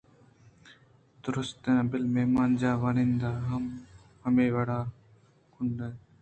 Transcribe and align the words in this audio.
دُرٛستاں 1.21 1.79
بل 1.89 2.03
مہمان 2.13 2.49
جاہ 2.59 2.75
ءِ 2.77 2.81
واہُند 2.81 3.21
ہم 3.49 3.63
ہمے 4.23 4.45
وڑ 4.55 4.67
گوٛنڈوئے 5.53 5.89
اَت 5.93 5.97